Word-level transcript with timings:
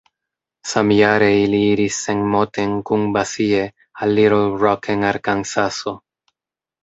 Samjare 0.69 1.27
ili 1.41 1.57
iris 1.65 1.99
sen 2.05 2.23
Moten 2.35 2.73
kun 2.89 3.05
Basie 3.17 3.61
al 4.05 4.15
Little 4.21 4.49
Rock 4.63 4.89
en 4.95 5.05
Arkansaso. 5.11 5.95